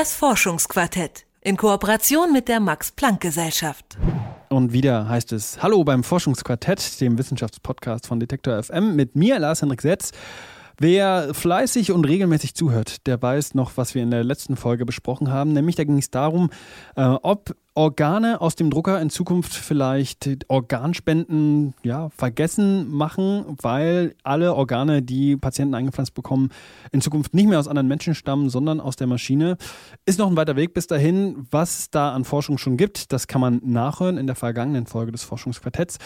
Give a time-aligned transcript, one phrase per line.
[0.00, 3.98] Das Forschungsquartett in Kooperation mit der Max Planck Gesellschaft.
[4.48, 9.82] Und wieder heißt es Hallo beim Forschungsquartett, dem Wissenschaftspodcast von Detektor FM mit mir, Lars-Henrik
[9.82, 10.12] Setz.
[10.78, 15.30] Wer fleißig und regelmäßig zuhört, der weiß noch, was wir in der letzten Folge besprochen
[15.30, 15.52] haben.
[15.52, 16.48] Nämlich da ging es darum,
[16.96, 24.54] äh, ob Organe aus dem Drucker in Zukunft vielleicht Organspenden ja, vergessen machen, weil alle
[24.54, 26.50] Organe, die Patienten eingepflanzt bekommen,
[26.92, 29.56] in Zukunft nicht mehr aus anderen Menschen stammen, sondern aus der Maschine.
[30.04, 31.46] Ist noch ein weiter Weg bis dahin.
[31.50, 35.12] Was es da an Forschung schon gibt, das kann man nachhören in der vergangenen Folge
[35.12, 35.96] des Forschungsquartetts.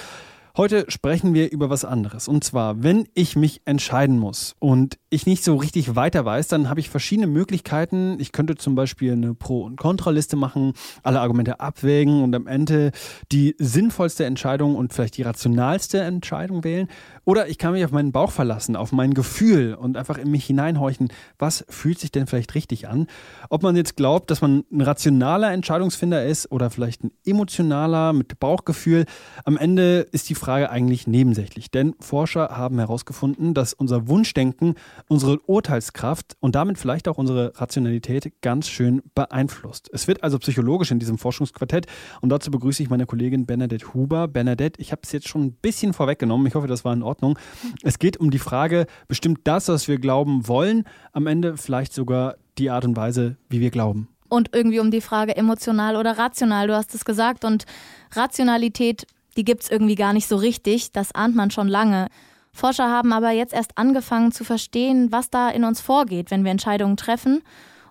[0.56, 2.28] Heute sprechen wir über was anderes.
[2.28, 6.70] Und zwar, wenn ich mich entscheiden muss und ich nicht so richtig weiter weiß, dann
[6.70, 8.18] habe ich verschiedene Möglichkeiten.
[8.20, 12.92] Ich könnte zum Beispiel eine Pro- und Kontraliste machen, alle Argumente abwägen und am Ende
[13.32, 16.86] die sinnvollste Entscheidung und vielleicht die rationalste Entscheidung wählen.
[17.24, 20.44] Oder ich kann mich auf meinen Bauch verlassen, auf mein Gefühl und einfach in mich
[20.44, 23.08] hineinhorchen, was fühlt sich denn vielleicht richtig an.
[23.50, 28.38] Ob man jetzt glaubt, dass man ein rationaler Entscheidungsfinder ist oder vielleicht ein emotionaler mit
[28.38, 29.06] Bauchgefühl,
[29.44, 31.70] am Ende ist die Frage eigentlich nebensächlich.
[31.70, 34.74] Denn Forscher haben herausgefunden, dass unser Wunschdenken
[35.08, 39.90] unsere Urteilskraft und damit vielleicht auch unsere Rationalität ganz schön beeinflusst.
[39.92, 41.86] Es wird also psychologisch in diesem Forschungsquartett
[42.20, 44.28] und dazu begrüße ich meine Kollegin Bernadette Huber.
[44.28, 46.46] Bernadette, ich habe es jetzt schon ein bisschen vorweggenommen.
[46.46, 47.38] Ich hoffe, das war in Ordnung.
[47.82, 52.36] Es geht um die Frage, bestimmt das, was wir glauben wollen, am Ende vielleicht sogar
[52.58, 56.66] die Art und Weise, wie wir glauben und irgendwie um die Frage emotional oder rational.
[56.66, 57.64] Du hast es gesagt und
[58.12, 59.06] Rationalität
[59.36, 62.08] die gibt es irgendwie gar nicht so richtig, das ahnt man schon lange.
[62.52, 66.52] Forscher haben aber jetzt erst angefangen zu verstehen, was da in uns vorgeht, wenn wir
[66.52, 67.42] Entscheidungen treffen.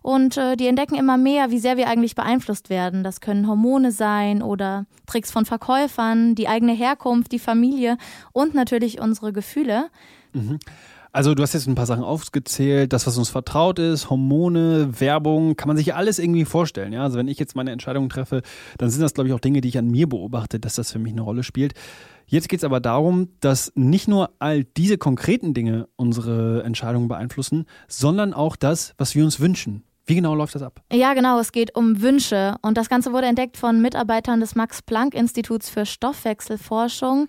[0.02, 3.04] Und äh, die entdecken immer mehr, wie sehr wir eigentlich beeinflusst werden.
[3.04, 7.98] Das können Hormone sein oder Tricks von Verkäufern, die eigene Herkunft, die Familie
[8.34, 9.90] und natürlich unsere Gefühle.
[10.34, 10.60] Mhm.
[11.14, 15.56] Also du hast jetzt ein paar Sachen aufgezählt, das, was uns vertraut ist, Hormone, Werbung,
[15.56, 16.92] kann man sich alles irgendwie vorstellen.
[16.92, 17.04] Ja?
[17.04, 18.42] Also wenn ich jetzt meine Entscheidungen treffe,
[18.80, 20.98] dann sind das, glaube ich, auch Dinge, die ich an mir beobachte, dass das für
[20.98, 21.76] mich eine Rolle spielt.
[22.26, 27.66] Jetzt geht es aber darum, dass nicht nur all diese konkreten Dinge unsere Entscheidungen beeinflussen,
[27.88, 29.84] sondern auch das, was wir uns wünschen.
[30.06, 30.82] Wie genau läuft das ab?
[30.92, 31.40] Ja, genau.
[31.40, 32.56] Es geht um Wünsche.
[32.62, 37.28] Und das Ganze wurde entdeckt von Mitarbeitern des Max-Planck-Instituts für Stoffwechselforschung.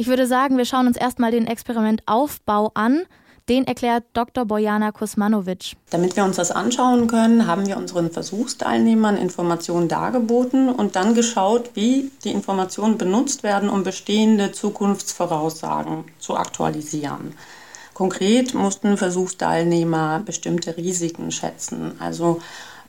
[0.00, 3.02] Ich würde sagen, wir schauen uns erstmal den Experimentaufbau an.
[3.48, 4.44] Den erklärt Dr.
[4.44, 5.72] Bojana Kusmanovic.
[5.90, 11.70] Damit wir uns das anschauen können, haben wir unseren Versuchsteilnehmern Informationen dargeboten und dann geschaut,
[11.74, 17.34] wie die Informationen benutzt werden, um bestehende Zukunftsvoraussagen zu aktualisieren.
[17.92, 22.40] Konkret mussten Versuchsteilnehmer bestimmte Risiken schätzen, also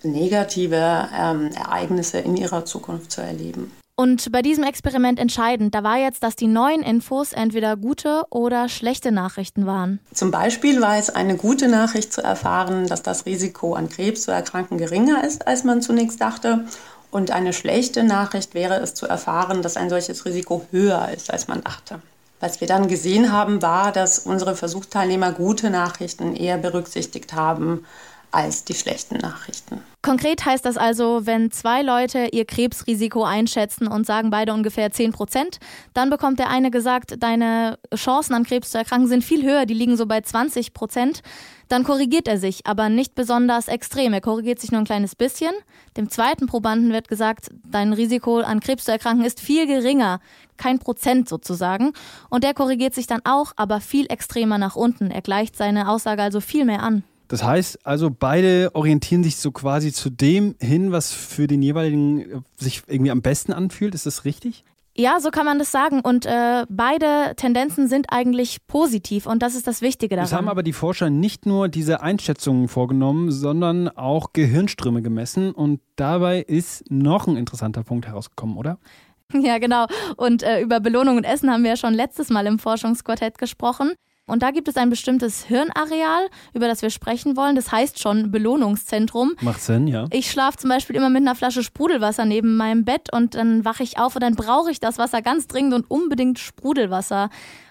[0.04, 3.72] negative ähm, Ereignisse in ihrer Zukunft zu erleben.
[4.00, 8.70] Und bei diesem Experiment entscheidend, da war jetzt, dass die neuen Infos entweder gute oder
[8.70, 10.00] schlechte Nachrichten waren.
[10.14, 14.32] Zum Beispiel war es eine gute Nachricht zu erfahren, dass das Risiko an Krebs zu
[14.32, 16.64] erkranken geringer ist, als man zunächst dachte.
[17.12, 21.50] Und eine schlechte Nachricht wäre es zu erfahren, dass ein solches Risiko höher ist, als
[21.50, 22.00] man dachte.
[22.40, 27.84] Was wir dann gesehen haben, war, dass unsere Versuchsteilnehmer gute Nachrichten eher berücksichtigt haben
[28.32, 29.82] als die schlechten Nachrichten.
[30.02, 35.12] Konkret heißt das also, wenn zwei Leute ihr Krebsrisiko einschätzen und sagen beide ungefähr 10
[35.12, 35.60] Prozent,
[35.94, 39.74] dann bekommt der eine gesagt, deine Chancen an Krebs zu erkranken sind viel höher, die
[39.74, 41.22] liegen so bei 20 Prozent.
[41.68, 44.14] Dann korrigiert er sich, aber nicht besonders extrem.
[44.14, 45.52] Er korrigiert sich nur ein kleines bisschen.
[45.98, 50.22] Dem zweiten Probanden wird gesagt, dein Risiko an Krebs zu erkranken ist viel geringer,
[50.56, 51.92] kein Prozent sozusagen.
[52.30, 55.12] Und der korrigiert sich dann auch, aber viel extremer nach unten.
[55.12, 57.04] Er gleicht seine Aussage also viel mehr an.
[57.30, 62.20] Das heißt also, beide orientieren sich so quasi zu dem hin, was für den jeweiligen
[62.20, 63.96] äh, sich irgendwie am besten anfühlt.
[63.96, 64.66] Ist das richtig?
[64.98, 66.02] Ja, so kann man das sagen.
[66.02, 70.26] Und äh, beide Tendenzen sind eigentlich positiv und das ist das Wichtige daran.
[70.26, 75.52] Es haben aber die Forscher nicht nur diese Einschätzungen vorgenommen, sondern auch Gehirnströme gemessen.
[75.52, 78.78] Und dabei ist noch ein interessanter Punkt herausgekommen, oder?
[79.32, 79.86] Ja, genau.
[80.18, 83.94] Und äh, über Belohnung und Essen haben wir ja schon letztes Mal im Forschungsquartett gesprochen.
[84.30, 87.56] Und da gibt es ein bestimmtes Hirnareal, über das wir sprechen wollen.
[87.56, 89.34] Das heißt schon Belohnungszentrum.
[89.42, 90.06] Macht Sinn, ja.
[90.12, 93.84] Ich schlafe zum Beispiel immer mit einer Flasche Sprudelwasser neben meinem Bett und dann wache
[93.84, 97.30] ich auf und dann brauche ich das Wasser ganz dringend und unbedingt Sprudelwasser.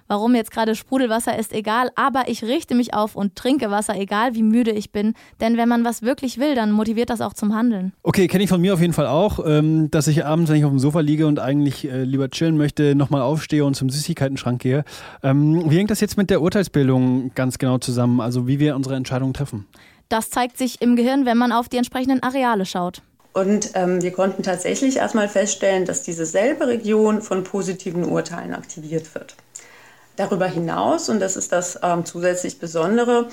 [0.08, 4.34] Warum jetzt gerade Sprudelwasser ist egal, aber ich richte mich auf und trinke Wasser, egal
[4.34, 5.12] wie müde ich bin.
[5.38, 7.93] Denn wenn man was wirklich will, dann motiviert das auch zum Handeln.
[8.02, 10.64] Okay, kenne ich von mir auf jeden Fall auch, ähm, dass ich abends, wenn ich
[10.64, 14.62] auf dem Sofa liege und eigentlich äh, lieber chillen möchte, nochmal aufstehe und zum Süßigkeitenschrank
[14.62, 14.84] gehe.
[15.22, 18.22] Ähm, wie hängt das jetzt mit der Urteilsbildung ganz genau zusammen?
[18.22, 19.66] Also wie wir unsere Entscheidungen treffen?
[20.08, 23.02] Das zeigt sich im Gehirn, wenn man auf die entsprechenden Areale schaut.
[23.34, 29.14] Und ähm, wir konnten tatsächlich erstmal feststellen, dass diese selbe Region von positiven Urteilen aktiviert
[29.14, 29.37] wird.
[30.18, 33.28] Darüber hinaus, und das ist das ähm, zusätzlich Besondere,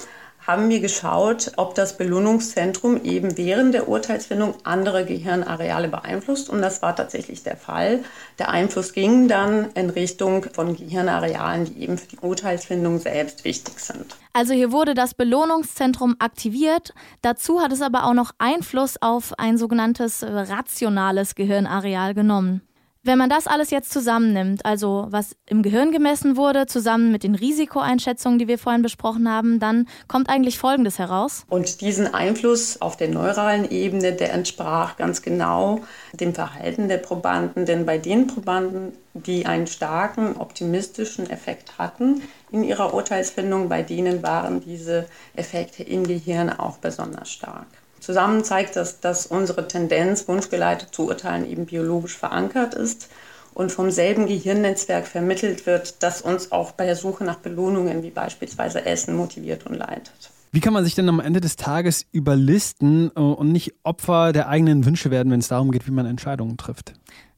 [0.46, 6.48] haben wir geschaut, ob das Belohnungszentrum eben während der Urteilsfindung andere Gehirnareale beeinflusst.
[6.48, 8.04] Und das war tatsächlich der Fall.
[8.38, 13.80] Der Einfluss ging dann in Richtung von Gehirnarealen, die eben für die Urteilsfindung selbst wichtig
[13.80, 14.16] sind.
[14.34, 16.94] Also hier wurde das Belohnungszentrum aktiviert.
[17.24, 22.62] Dazu hat es aber auch noch Einfluss auf ein sogenanntes rationales Gehirnareal genommen.
[23.08, 27.36] Wenn man das alles jetzt zusammennimmt, also was im Gehirn gemessen wurde, zusammen mit den
[27.36, 31.46] Risikoeinschätzungen, die wir vorhin besprochen haben, dann kommt eigentlich Folgendes heraus.
[31.48, 35.82] Und diesen Einfluss auf der neuralen Ebene, der entsprach ganz genau
[36.14, 37.68] dem Verhalten der Probanden.
[37.68, 44.24] Denn bei den Probanden, die einen starken optimistischen Effekt hatten in ihrer Urteilsfindung, bei denen
[44.24, 45.06] waren diese
[45.36, 47.68] Effekte im Gehirn auch besonders stark.
[48.06, 53.10] Zusammen zeigt das, dass unsere Tendenz, wunschgeleitet zu urteilen, eben biologisch verankert ist
[53.56, 58.12] und vom selben Gehirnnetzwerk vermittelt wird, das uns auch bei der Suche nach Belohnungen wie
[58.12, 60.30] beispielsweise Essen motiviert und leitet.
[60.52, 64.50] Wie kann man sich denn am Ende des Tages überlisten äh, und nicht Opfer der
[64.50, 66.94] eigenen Wünsche werden, wenn es darum geht, wie man Entscheidungen trifft?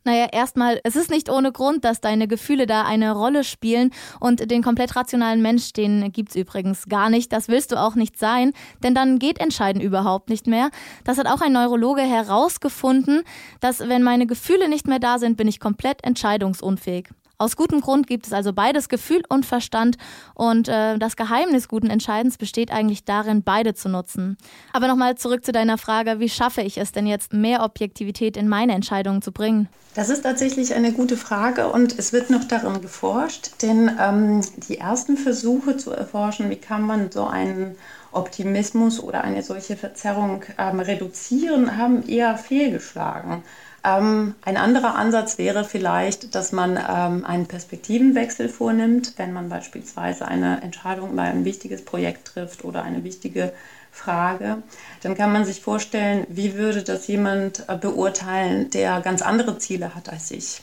[0.08, 4.50] Naja, erstmal, es ist nicht ohne Grund, dass deine Gefühle da eine Rolle spielen und
[4.50, 7.34] den komplett rationalen Mensch, den gibt's übrigens gar nicht.
[7.34, 10.70] Das willst du auch nicht sein, denn dann geht Entscheiden überhaupt nicht mehr.
[11.04, 13.24] Das hat auch ein Neurologe herausgefunden,
[13.60, 17.10] dass wenn meine Gefühle nicht mehr da sind, bin ich komplett entscheidungsunfähig.
[17.40, 19.98] Aus gutem Grund gibt es also beides Gefühl und Verstand
[20.34, 24.38] und äh, das Geheimnis guten Entscheidens besteht eigentlich darin, beide zu nutzen.
[24.74, 28.48] Aber nochmal zurück zu deiner Frage, wie schaffe ich es denn jetzt, mehr Objektivität in
[28.48, 29.70] meine Entscheidungen zu bringen?
[29.94, 34.80] Das ist tatsächlich eine gute Frage und es wird noch darin geforscht, denn ähm, die
[34.80, 37.76] ersten Versuche zu erforschen, wie kann man so einen
[38.12, 43.44] Optimismus oder eine solche Verzerrung ähm, reduzieren, haben eher fehlgeschlagen.
[43.84, 50.28] Ähm, ein anderer Ansatz wäre vielleicht, dass man ähm, einen Perspektivenwechsel vornimmt, wenn man beispielsweise
[50.28, 53.54] eine Entscheidung über ein wichtiges Projekt trifft oder eine wichtige
[53.92, 54.64] Frage.
[55.02, 59.96] Dann kann man sich vorstellen, wie würde das jemand äh, beurteilen, der ganz andere Ziele
[59.96, 60.62] hat als ich.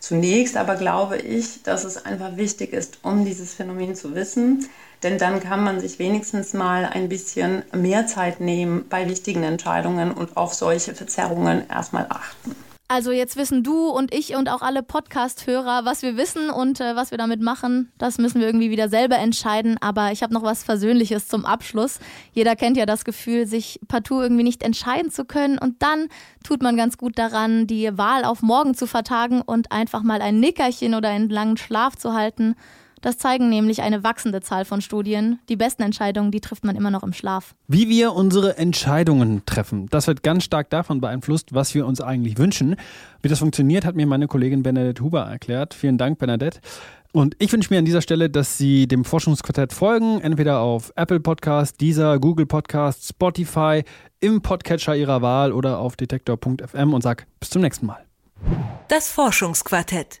[0.00, 4.68] Zunächst aber glaube ich, dass es einfach wichtig ist, um dieses Phänomen zu wissen,
[5.02, 10.12] denn dann kann man sich wenigstens mal ein bisschen mehr Zeit nehmen bei wichtigen Entscheidungen
[10.12, 12.54] und auf solche Verzerrungen erstmal achten.
[12.90, 16.96] Also jetzt wissen du und ich und auch alle Podcast-Hörer, was wir wissen und äh,
[16.96, 17.92] was wir damit machen.
[17.98, 19.76] Das müssen wir irgendwie wieder selber entscheiden.
[19.82, 21.98] Aber ich habe noch was Versöhnliches zum Abschluss.
[22.32, 25.58] Jeder kennt ja das Gefühl, sich partout irgendwie nicht entscheiden zu können.
[25.58, 26.08] Und dann
[26.42, 30.40] tut man ganz gut daran, die Wahl auf morgen zu vertagen und einfach mal ein
[30.40, 32.56] Nickerchen oder einen langen Schlaf zu halten
[33.00, 35.38] das zeigen nämlich eine wachsende Zahl von Studien.
[35.48, 37.54] Die besten Entscheidungen, die trifft man immer noch im Schlaf.
[37.66, 42.38] Wie wir unsere Entscheidungen treffen, das wird ganz stark davon beeinflusst, was wir uns eigentlich
[42.38, 42.76] wünschen.
[43.22, 45.74] Wie das funktioniert, hat mir meine Kollegin Bernadette Huber erklärt.
[45.74, 46.60] Vielen Dank, Bernadette.
[47.12, 51.20] Und ich wünsche mir an dieser Stelle, dass Sie dem Forschungsquartett folgen, entweder auf Apple
[51.20, 53.82] Podcast, Deezer, Google Podcast, Spotify,
[54.20, 58.04] im Podcatcher Ihrer Wahl oder auf detektor.fm und sag bis zum nächsten Mal.
[58.88, 60.20] Das Forschungsquartett